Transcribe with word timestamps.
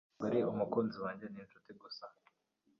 ntabwo 0.07 0.23
ari 0.29 0.39
umukunzi 0.51 0.97
wanjye. 1.03 1.25
Ni 1.27 1.39
inshuti 1.43 1.69
gusa. 1.81 2.05